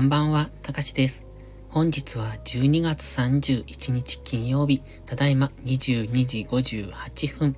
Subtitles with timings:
[0.00, 1.26] こんばんは、たかしです。
[1.68, 7.54] 本日は12月31日金曜日、ただいま22時58分。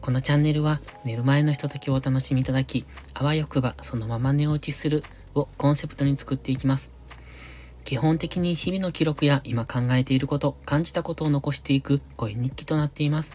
[0.00, 5.02] このチャンネルは寝る前のひとときをお楽しみいただき、あわよくばそのまま寝落ちする
[5.34, 6.92] をコンセプトに作っていきます。
[7.82, 13.34] 基本的に日々の記録や今考えていること、感じたことを残していく声日記となっています。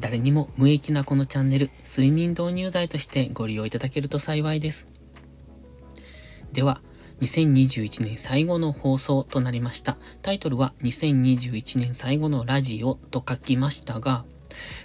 [0.00, 4.88] 誰にも無益なこのチャンネル、睡眠導入剤としてご利用いただけると幸いです。
[6.52, 6.80] では、
[7.20, 9.96] 2021年最後の放送となりました。
[10.22, 14.24] タイトルは2021年最後のラジオと書きましたが、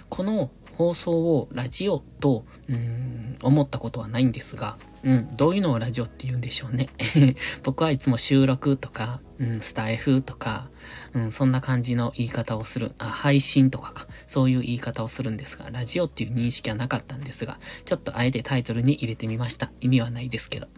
[0.08, 6.88] この放送をラジオと、うん、思ったことはないんですが、うん、どういうのをラジオって言うんでしょうね。
[7.62, 10.70] 僕はいつも収録とか、うん、スタイフとか、
[11.12, 19.70] うん、そんな感じの言い方をする、あ、配信とかか、そういう言い方をするんですが、ラジオっていう認識はなかったんですが、ちょっとあえてタイトルに入れてみました。
[19.80, 20.68] 意味はないですけど。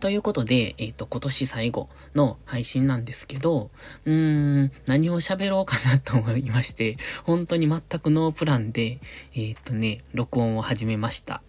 [0.00, 3.70] ということで、えっ、ー、と、今年最後の配信なんですけど、
[4.06, 8.98] うーん、何を喋ろうかなと思いまして、本当に全くノープランで、
[9.34, 11.42] えっ、ー、とね、録音を始めました。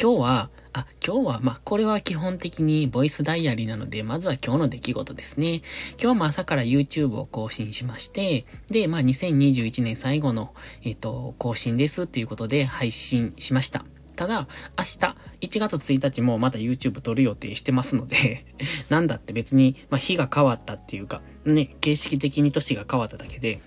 [0.00, 5.62] 今日は、あ、今日は、まあ、これは基本的にボイスダイアリーなので、まずは今日の出来事ですね。
[6.02, 13.84] 今日も朝から YouTube を更新しまして、で、まあ、2021年最後の、えっ、ー、と、更新ですっていうことで配信しました。
[14.16, 14.46] ただ、
[14.78, 18.44] 明日、1月1日もまた YouTube 撮る予定してますので
[18.88, 23.60] なんだって別に、まあ、日が変わったっていうか、ね、形式的に年が変わっただけで、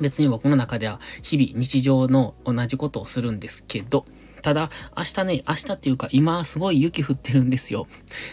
[0.00, 4.06] 別に僕の中では日々日常の同じことをするんですけど、
[4.42, 7.86] ただ、明日ね、明日っていうか今すごい雪降ってるんですよ。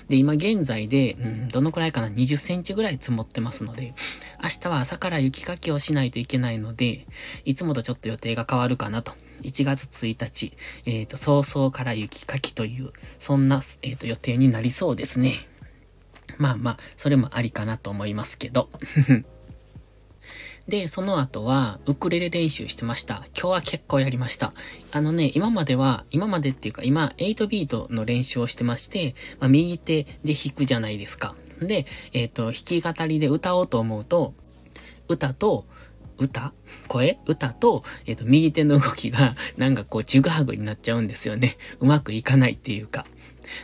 [0.09, 3.93] で、今現在で、うん、どのくらいかな ?20 センチぐらい積もってますので、
[4.41, 7.07] 明日は朝から雪かきをしないといけないので、
[7.45, 9.13] いつもとちょっと予定が変わるかなと。
[9.43, 10.53] 1月1日、
[10.85, 15.47] えっ、ー、と、早々から雪かきという、そんな、えっ、ー、と、予定になりそうですね。
[16.37, 18.69] まあまあ、それもありかなと思いますけど。
[20.67, 23.23] で、その後は、ウクレレ練習してました。
[23.33, 24.51] 今日は結構やりました。
[24.91, 31.35] あのね、今までは、今までっていうか、今、8ビートの練習をしてまして、まあ、右手で弾くじゃないですか。
[31.61, 34.33] で、えっ、ー、と、弾き語りで歌おうと思うと、
[35.07, 35.65] 歌と、
[36.17, 36.53] 歌？
[36.87, 37.19] 声？
[37.25, 41.57] 歌と、えっ、ー、と、右手の動きが、 なんかこう、ちぐはぐになっちゃうんですよね。
[41.79, 43.05] うまくいかないっていうか。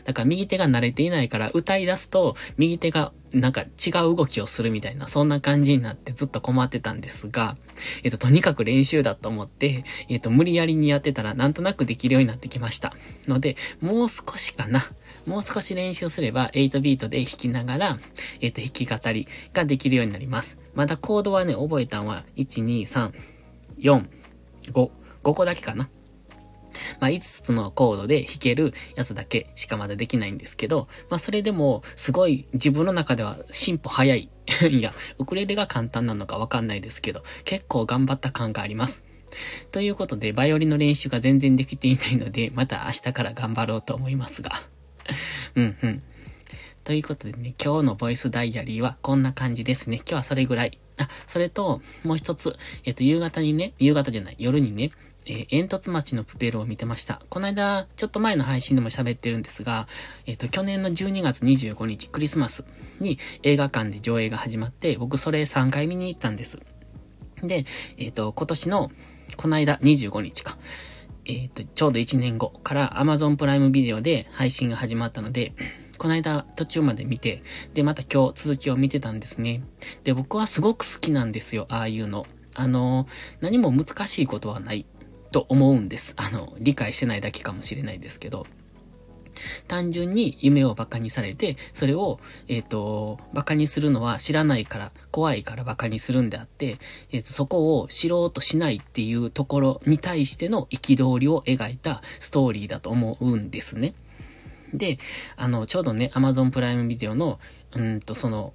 [0.06, 7.58] だから右手が慣れていないから歌い出すと右手がなんか違う動きをするみたいな、そんな感じになってずっと困ってたんですが、
[8.04, 12.94] えっと、とにかく練習だと思って、えっと、無理やりにやってたらなんとなくできるようになってきました。
[13.28, 14.86] ので、もう少しかな。
[15.26, 17.98] もう少し練習すれば8ビートで弾きながら、
[18.42, 20.58] えっと、弾き語りができるようになります。
[20.74, 23.12] まだコードはね、覚えたのは、1、2、3、
[23.80, 24.06] 4、
[24.72, 24.90] 5、
[25.24, 25.90] 5個だけかな。
[27.00, 34.30] まあ、5つのコードで弾けるやつだけしかまだできないんですけど、まあ、それでも、すごい自分の中では進歩早い。
[34.70, 39.04] いや、ウクレレが簡単なのかわかんないですけど、結構頑張った感があります。
[39.72, 44.52] ということで、バイオリンの練習が全然できていないので、また明日から頑張ろうと思いますが。
[45.56, 46.04] うんうん。
[46.84, 49.98] ということでね、今日のボイスダイアリーはこんな感じですね。
[49.98, 50.78] 今日はそれぐらい。
[50.98, 52.56] あ、それと、もう一つ、
[52.86, 54.92] えっ、と、夕方にね、夕方じゃない、夜にね、
[55.26, 57.22] えー、煙突町のプペルを見てました。
[57.30, 59.88] この間、ちょっと前の配信でも喋ってるんですが、
[60.26, 62.66] えっ、ー、と、去年の12月25日、クリスマス
[63.00, 66.60] に映画館で上映が始まって、僕それ3回見に行ったんです。
[67.42, 67.66] で、
[67.98, 68.92] えっ、ー、と、今年の、
[69.38, 70.58] この間25日か。
[71.26, 75.54] えっ、と、ちょうど1年後から Amazon プライムビデオで配信が始まったので、
[75.98, 79.64] この間途中まで見て、で、また今日続きを見てたんですね。
[80.04, 82.26] で、僕はすごく好きなんですよ、ああいうの。
[82.56, 83.08] あの、
[83.42, 84.86] 何も難しいことはない。
[85.34, 86.14] と思うんです。
[86.16, 88.46] あの、理解してないだけかもしれないですけど。
[89.68, 96.78] 単純に夢を馬鹿にされて、それを、えっ、ー、と、馬鹿にするのは知らないから、怖いから馬鹿にするんであって、
[97.12, 103.94] えっ、ー、と、そこを知ろうとしないっていうところに対しての憤りを描いたストーリーだと思うんですね。
[104.74, 104.98] で、
[105.36, 107.40] あの、ちょうどね、Amazon プライムビデオの、
[107.76, 108.54] うんと、その、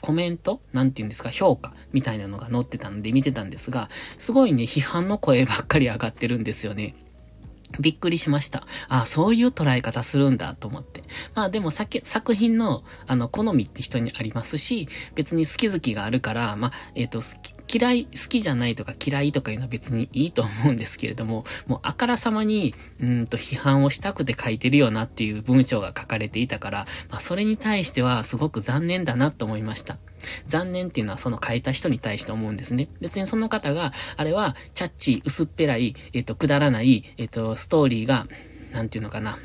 [0.00, 3.88] コメントなんて言うんですか、評価みたいなのが載ってたので見てたんですが、
[4.18, 6.94] すごいね、批判の声ばっかり上がってるんですよね。
[7.80, 8.66] びっくりしました。
[8.88, 11.02] ああ、そういう捉え方するんだと思って。
[11.34, 17.20] まあでも作品の、あの、好みって人にありますし、別に好き好きがあるから、まあ、えっ、ー、と、
[17.72, 29.98] 嫌い、好きじゃないとか嫌いとかいうのは別にいいと思うんですけれども、もうあからさまに、うんと批判をしたくて書いてるよなっていう文章が書かれていたから、まあそれに対してはすごく残念だなと思いました。
[30.46, 32.88] 残念っていうのはその書いた人に対して思うんですね。
[33.00, 38.26] 別にその方が、あれは、チャッチ、薄っぺらい、えっ、と、くだらない、えっ、と、ストーリーが、
[38.72, 39.38] なんていうのかな。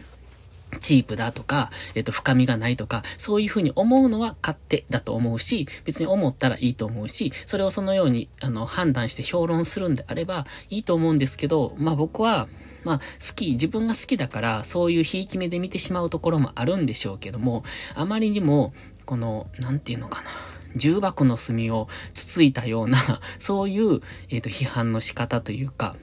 [0.79, 12.47] チープだとか、えっ、と、深みがないとか、そういうふうに思うのは勝手だと思うし、別に思ったらいいと思うし、それをそのように、あの、判断して評論するんであればいいと思うんですけど、まあ僕は、
[12.83, 17.63] まあ、好き、自分が好きだから、そういうひいき目で見てしまうところもあるんでしょうけども、
[17.95, 18.73] あまりにも、
[19.05, 20.29] この、なんていうのかな。
[20.75, 22.97] 重箱の隅をつついたような、
[23.39, 25.95] そういう、えっ、ー、と、批判の仕方というか、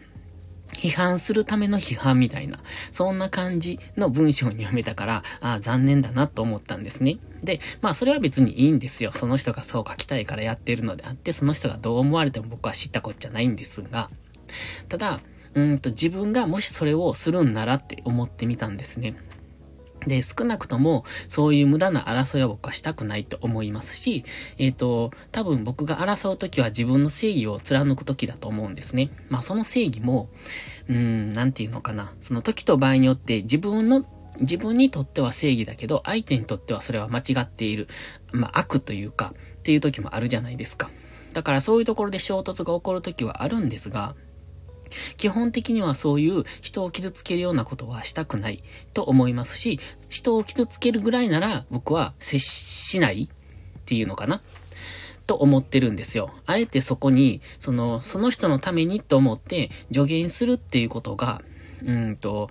[0.72, 2.58] 批判するための批判みたいな、
[2.92, 7.18] そんな感じの文章に読めたから、ああ、残念だなと思ったんですね。
[7.42, 9.10] で、まあそれは別にいいんですよ。
[9.12, 14.10] その人がそう書きたいからやってるのであって、その人がどう思われても僕は知ったこっちゃないんですが、
[14.88, 15.20] ただ、
[15.54, 19.14] うんと自分がもしそれをするんならって思ってみたんですね。
[20.06, 24.24] で、少なくとも、そういう無駄な争いは僕はしたくないと思いますし、
[24.58, 29.10] えっ、ー、と、多分僕が争うときは自分の正義を貫くときだと思うんですね。
[29.28, 30.28] まあその正義も、
[30.88, 32.12] うーん、なんていうのかな。
[32.20, 34.04] その時と場合によって自分の
[34.40, 37.88] 自分にとっては正義だけど、相手にとってはそれは間違っている。
[38.32, 40.90] まあ、悪というか、っていう時もあるじゃないですか。
[41.32, 44.14] だからそういうところで衝突が起こる時はあるんですが、
[45.16, 48.62] 基本的にはそういう人を傷つけるようなことはしたくない
[48.94, 53.28] と思いますし、人を傷つけるぐらいなら僕は接しないっ
[53.84, 54.40] ていうのかな？
[55.26, 56.30] と思ってるんですよ。
[56.46, 61.42] あえてそこに、その、その人のためにと思って助言するっていうことが、
[61.84, 62.48] うんと、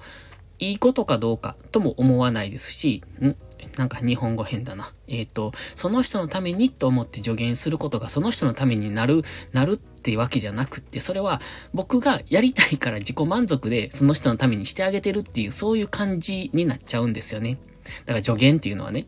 [0.60, 3.36] いいことかどうかとも思わないですし、ん？
[3.78, 4.94] なんか日本語変だな。
[5.07, 9.24] えっ、ー、と、その人のためにと思って助言することがその人のためになる、
[9.54, 11.42] なるってていうわけじゃなくって、それは
[11.74, 17.57] 僕がやりたいから自己満足でその人のためにしてあげてるっていう、そういう感じになっちゃうんですよね。
[18.06, 19.06] だから助言っていうのはね。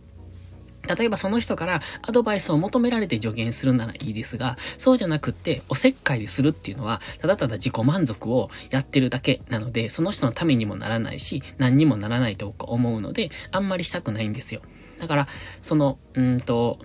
[0.94, 14.62] 例えばその人からアドバイスを求められて助言するならいいですが、そうじゃなくっておせっかいでするっていうのは、ただただ自己満足をやってるだけなので、その人のためにもならないし、何にもならないと思うので、あんまりしたくないんですよ。
[15.00, 15.28] だから、
[15.62, 16.80] その、うんと、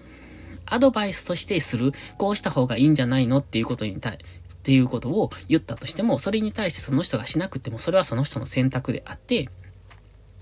[0.66, 9.48] アドバイスとしてする、こうした方がいいんじゃないのっていうことに対、っていうことを言ったとしても、それに対してその人がしなくても、それはその人の選択であって、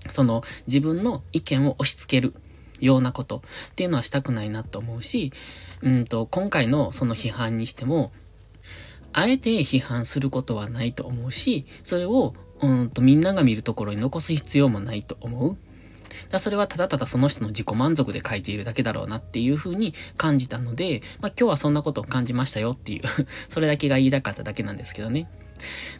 [0.09, 2.33] その自分の意見を押し付ける
[2.79, 5.31] ようなことっていうのはしたくないなと思うし、
[5.81, 8.11] うんと、今回のその批判にしても、
[9.11, 15.57] あえて批判することはないと思うし、それを、うんと、みんなが見るところに残す必要もないと思う。
[16.29, 23.01] だそれはただただその人の自己満足で書いているだけだろうなっていう風に感じたので、まあ今日はそんなことを感じましたよっていう
[23.49, 25.29] それだけが言いたかっただけなんですけどね。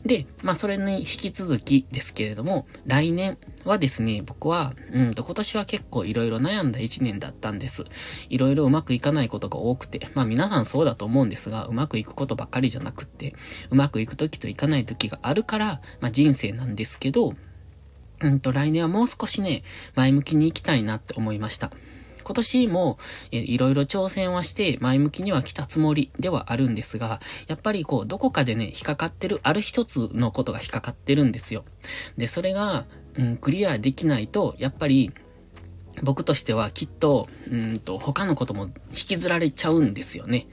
[0.05, 7.85] で、まあそれに引き続きですけれども、来年はですね、僕は、うんと今年は結構いろいろ悩んだ一年だったんです。
[8.29, 13.33] いろいろうまくいかないことが多くて、まあ皆さんそうだと思うんですが、うまくいくことばっかりじゃなくって、
[13.69, 17.33] うまくいく時といかない時があるから、まあ人生なんですけど、
[18.23, 19.63] うんと来年はもう少しね、
[19.95, 21.71] 前向きに行きたいなって思いました。
[22.23, 22.97] 今年も、
[23.31, 31.65] いろいろ挑戦はして前向きには来たつもりではあるんですが、やっぱりこう、どこかでね、引っかかってる、ある一つのことが引っかかってるんですよ。
[32.17, 32.85] で、それが、
[33.15, 35.11] うん、クリアできないと、やっぱり、
[36.01, 40.47] 僕としてはきっと、うんと、他のことも引きずられちゃうんですよね。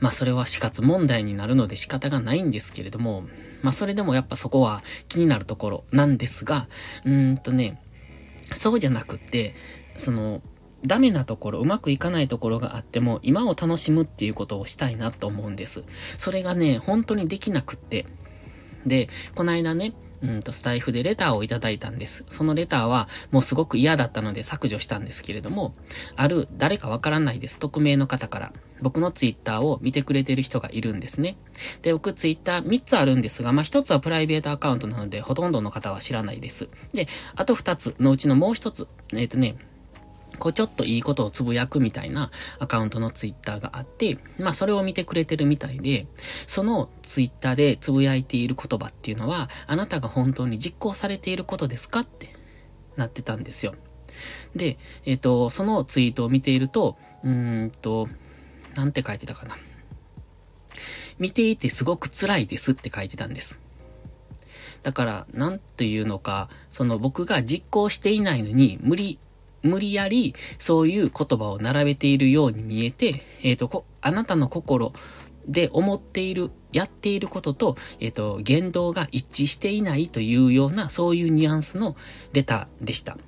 [0.00, 3.24] まあそれは死活問題になるので仕方がないんですけれども、
[3.62, 6.68] まあそれでもやっぱそこは気になるところなんですが、
[7.04, 7.80] うーんとね、
[8.52, 9.54] そうじゃなくって、
[9.94, 10.42] その、
[10.84, 15.84] ダメなところ、うまくいかないところがあっても、今を楽しむっていうことをしたいなと思うんです。
[16.16, 18.06] それがね、本当にできなくって。
[18.86, 19.92] で、この間ね、
[20.22, 22.24] うんと、スタイフでレターをいただいたんです。
[22.28, 25.74] そのレターは、もうすごく嫌だったので削除したんですけれども、
[26.16, 27.58] ある、誰かわからないです。
[27.58, 31.36] 匿名の方から、僕のツイッターを見てくれてる人がいるんですね。
[31.82, 36.68] で、僕ツイッター3つあるんですが、まあ、1つはプライベートアカウントなので、ほとんどの方は知らないです。
[36.92, 39.56] で、あと2つのうちのもう1つ、えっ、ー、とね、
[40.38, 46.06] こうちょっといいことをつぶやくみたいなアカウントのツイッターがあって、まあそれを見てくれてるみたいで、
[46.46, 52.34] そのツイッターでつぶやいている言葉っていうのは、あなたが本当に実行されていることですかって
[52.96, 53.74] なってたんですよ。
[54.54, 58.08] で、えっ、ー、と、そのツイートを見ていると、うーんと、
[58.74, 59.56] なんて書いてたかな。
[61.18, 63.60] 見ていてすごく辛いですって書いてたんです。
[64.82, 69.18] だから、なんというのか、その僕が実行していないのに無理
[69.62, 74.92] 無理やり、そういう言葉を並べているように見えて、えっ、ー、と、あなたの心
[75.46, 81.96] で思っている、やっていることと、えっ、ー、と、言動が一致していないというような、そういうニュアンスの
[82.32, 83.18] レターでした。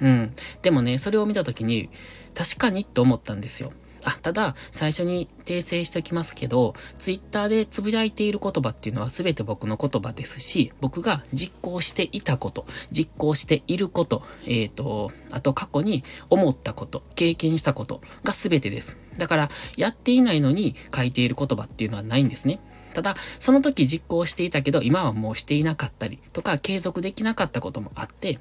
[0.00, 0.34] うん。
[0.62, 1.88] でもね、それを見たときに、
[2.34, 3.72] 確かにと思ったんですよ。
[4.04, 18.96] あ、ただ、最初に訂正しておきますけど、ツイッターでつぶやいている言葉っていうのは全て僕の言葉ですし、僕が実行していたこと、実行していること、えっ、ー、と、あと過去に思ったこと、経験したことが全てです。
[19.18, 22.60] だから、やっていないのに書いている言葉っていうのはないんですね。
[22.94, 28.38] ただ、その時実行していたけど、今はもうしていなかったりとか、継続できなかったこともあって、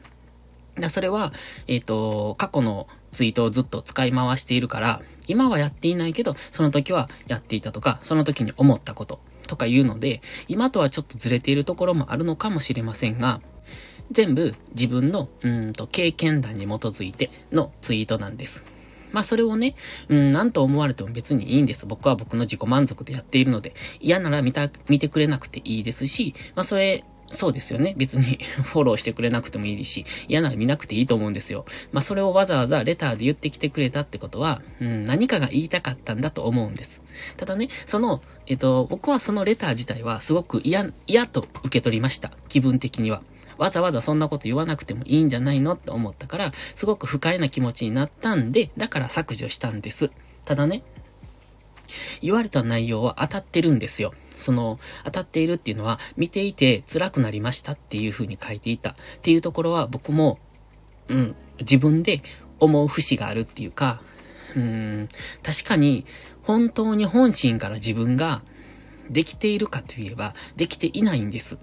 [0.90, 1.34] それは、
[1.68, 13.42] えっ、ー、と、過去のツイートをずっと使い回しているから、今はやっていないけど、その時はやっていたとか、その時に思ったこととか言うので、今とはちょっとずれているところもあるのかもしれませんが、
[14.12, 18.64] 全部自分の、うんと、経験談に基づいてのツイートなんです。
[19.12, 19.76] まあそれをね、
[20.10, 21.86] うん、なんと思われても別にいいんです。
[21.86, 27.94] 僕は僕の自己満足でやっているので、嫌なら見た、見てくれなくていいですし、まあそれ、そうですよね。
[27.98, 31.66] 別に フォローしてくれなくてもいいし、嫌なら見なくていいと思うんですよ。
[31.92, 37.02] まあ、それをわざわざレターで言ってきてくれたってことは、うん、何かが言いたかったんだと思うんです。
[37.38, 42.32] ただね、その、えっと、僕はそのレター自体はすごく嫌、嫌と受け取りました。
[42.48, 43.22] 気分的には。
[43.58, 50.10] わざわざそんなこと言わなくてもいいんじゃないのって思ったから、すごく不快な気持ちになったんで、だから削除したんです。
[50.46, 50.84] ただね、
[52.22, 54.14] 言われた内容は当たってるんですよ。
[54.42, 60.40] その、当たっているっていうのは、見ていて辛くなりましたっていう風に書いていたっていうところは僕も、
[61.08, 62.22] うん、自分で
[62.60, 64.02] 思う節があるっていうか、
[64.56, 65.10] うん、
[65.44, 66.06] 確かに
[66.44, 68.42] 本当に本心から自分が
[69.10, 71.58] できているかといえば、できていないんです。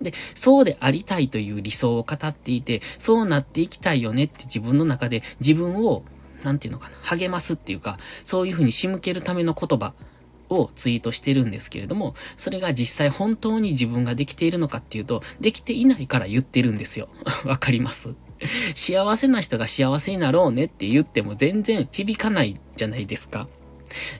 [0.00, 6.04] で、そうでありたいという理想を語っていて、そうなっていきたいよねって自分の中で自分を、
[6.44, 9.94] なんていうのかな、励ますっていうか、そういうふうに仕向けるための言葉
[10.48, 17.08] をツイートしてるんですけれども、それが実際本当に自分ができているのかっていうと、できていないから言ってるんですよ。
[17.44, 18.14] わかります？
[18.74, 23.48] 幸せな人が幸せになろうねって言っても全然響かないじゃないですか。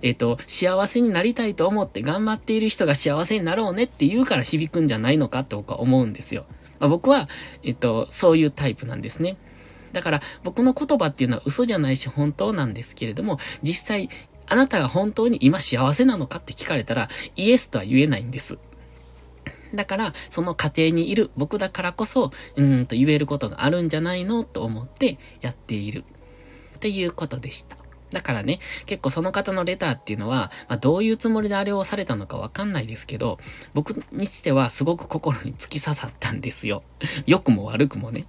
[0.01, 6.47] えっ、と、幸せになりたいと思って頑張っている人が幸せになろうねって言うから響くんじゃないのかって僕は思うんですよ。
[6.79, 7.29] まあ、僕は、
[7.63, 9.37] えっ、と、そういうタイプなんですね。
[9.93, 14.11] だから僕の言葉っていうのは嘘じゃないし本当なんですけれども、実際
[14.49, 18.59] あなたが本当に今幸せなのかって聞かれたら、イエスとは言えないんです。
[19.75, 26.05] だから、その過程にいる僕だからこそ、うんと言えることがあるんじゃないのと思ってやっている。
[26.77, 27.77] っていうことでした。
[28.13, 33.39] だからね、結構その方のレターっていうのは、まあ、どういうつもりであれをされたのかわかんないですけど、
[33.75, 36.83] 僕にしてはすごく心に突き刺さったんですよ。
[37.27, 38.27] 良くも悪くもね。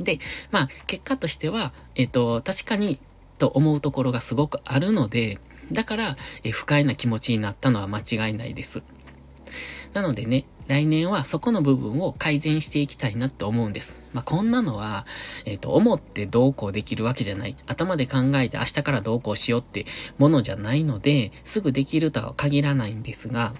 [0.00, 0.18] で、
[0.50, 2.98] まあ、結果としては、えっ、と、確かに
[3.44, 5.38] と思うところがすごくあるので、
[5.70, 8.82] だから、え不快な気持ちになったのは間違いないです。
[9.92, 14.00] なのでね、来年はそこの部分を改善していきたいなって思うんです。
[14.14, 15.04] まあ、こんなのは、
[15.44, 17.54] えっ、ー、と、思ってどうこうできるわけじゃない。
[17.66, 19.84] 頭で考えて明日からどうこうしようって
[20.16, 23.52] ものじゃないので、すぐできるとは限らないんですが、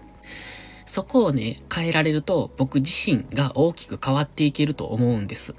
[0.87, 5.55] そこをね、変えられると僕自身が大きく変わっていけると思うんです。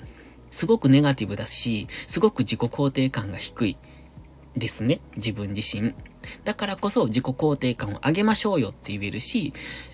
[0.56, 3.78] すごくネガティブだし、すごく自己肯定感が低い。
[4.58, 5.00] ですね。
[5.16, 5.94] 自分自身。
[6.44, 9.54] だからこそ自己肯定感を上げましょうよって言えるし、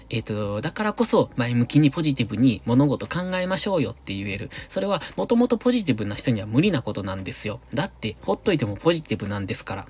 [0.10, 4.50] えっ、ー、と、だからこそ前向きにポジティブに物事考えましょうよって言える。
[4.68, 7.60] それはもともとポジティブな人には無理なことなんですよ。
[7.74, 9.88] だってほっといてもポジティブなんですから。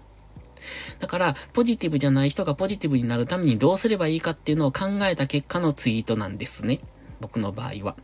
[0.99, 6.81] だから、ポジティブじゃない人がポジティブになるためにどうすればいいかっていうのを考えた結果のツイートなんですね。
[7.19, 7.95] 僕の場合は。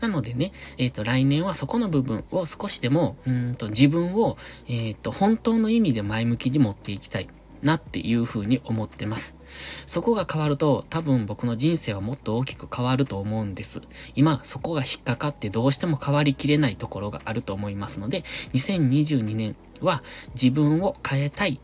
[0.00, 4.36] なのでね、えっ、ー、と、来年はそこの部分を少しでも、うんと、自分を、
[4.68, 7.28] えっ、ー、と、本当の意味で前向きに持っていきたい
[7.62, 9.36] なっていうふうに思ってます。
[9.86, 13.80] そこが変わると多分僕の人生はもっと大きく変わると思うんです。
[14.14, 20.02] 今そこが引っかかってどうしても変わりきれないところがあると思いますので、2022年は
[20.34, 21.60] 自分を変えたい。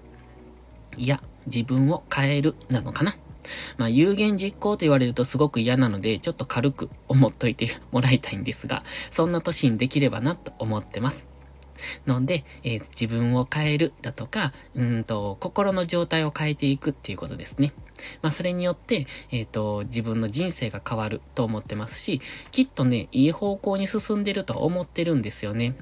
[0.97, 3.16] いや、自分を変えるなのかな
[3.76, 11.32] まあ、有言実行と言われるとすごく嫌なので、ちょっと軽く思っといてもらいたいんですが、そんな年にできればなと思ってます。
[12.06, 17.72] ので、えー、自分を変えるだとか、うんと、心の状態を変えていくっていうことですね。
[18.20, 22.20] まあ、それによって、えっ、ー、と、自分の人生が変わると思ってますし、
[22.50, 25.75] きっとね、いい方向に進んでると思ってるんですよね。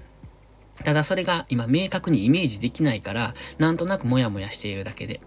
[0.85, 5.21] ただそれが今明確にイメージできないから、なんとなくモヤモヤしているだけで。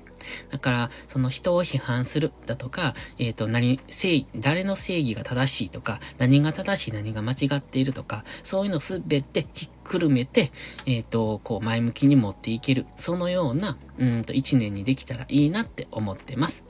[0.49, 10.51] だから、その人を批判するだとか、えっ、ー、と、何、正義、誰の正義が正しいとか、何が正しい、何が間違っているとか、そういうのすべてひっくるめて、
[10.85, 16.63] えっ、ー、と、こう前向きに持っていける、そのような、うんと、一年にできたらいいなって思ってます。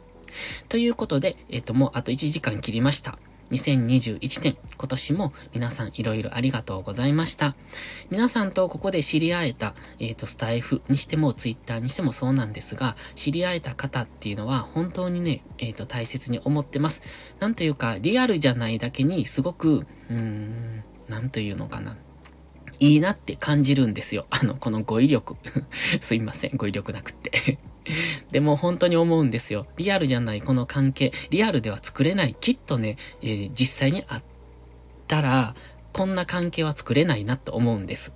[0.70, 3.18] ということで、えっ、ー、と、もうあと1時間切りました。
[3.52, 7.56] 2021年、今年も皆さんいろいろありがとうございました。
[8.10, 17.02] 皆さんとここで知り合えた、えっ、ー、と、スタイフにしてもツイッターにしてもそうなんですが、知り合えた方っていうのは本当にね、えっ、ー、と、大切に思ってます。
[17.40, 21.98] なんというか、リアルじゃないだけにすごく、うーん、なんというのかな。
[22.80, 24.26] いいなって感じるんですよ。
[24.30, 25.38] あの、この語彙力。
[26.02, 27.60] すいません、語彙力なくって
[28.32, 29.68] でも本当に思うんですよ。
[29.78, 32.36] リアルじゃないこの関係、リアルでは作れない。
[32.40, 34.24] きっとね、えー、実際にあっ
[35.08, 35.56] たら、
[35.92, 38.14] こんな関係は作れないなと思うんです。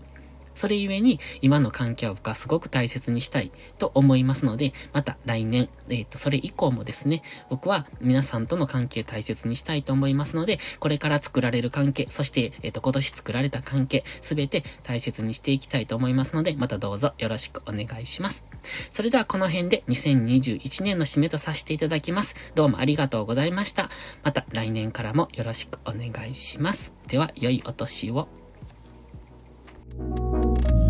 [0.57, 18.47] それゆえに、今の関係は僕はすごく大切にしたいと思いますので、また来年、えっ、ー、と、それ以降もですね、僕は皆さんとの関係大切にしたいと思いますので、これから作られる関係、そして、えっ、ー、と、今年作られた関係、すべて大切にしていきたいと思いますので、またどうぞよろしくお願いします。
[18.89, 22.35] それではこの辺で2021年の締めとさせていただきます。
[22.55, 23.91] どうもありがとうございました。
[24.23, 26.95] また来年からもよろしくお願いします。
[27.07, 28.36] では、良いお年を。
[29.97, 30.86] Thank you